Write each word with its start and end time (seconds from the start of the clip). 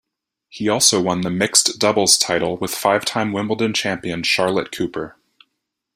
He 0.49 0.67
also 0.67 0.99
won 0.99 1.21
the 1.21 1.29
mixed 1.29 1.77
doubles 1.77 2.17
title 2.17 2.57
with 2.57 2.73
five-time 2.73 3.33
Wimbledon 3.33 3.71
champion 3.71 4.23
Charlotte 4.23 4.71
Cooper. 4.71 5.15